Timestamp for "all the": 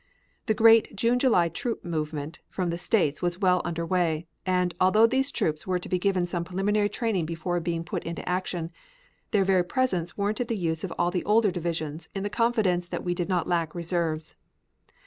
10.97-11.23